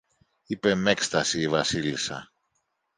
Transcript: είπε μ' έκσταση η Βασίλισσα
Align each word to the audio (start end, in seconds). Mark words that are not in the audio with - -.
είπε 0.45 0.75
μ' 0.75 0.87
έκσταση 0.87 1.39
η 1.41 1.47
Βασίλισσα 1.47 2.31